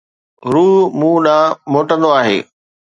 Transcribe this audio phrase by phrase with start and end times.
[0.53, 2.39] روح مون ڏانهن موٽندو آهي.